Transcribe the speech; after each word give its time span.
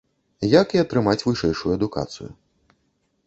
Як 0.61 0.67
і 0.77 0.81
атрымаць 0.83 1.19
вышэйшую 1.27 1.71
адукацыю. 1.77 2.29